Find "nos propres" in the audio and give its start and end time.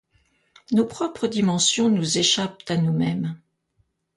0.71-1.27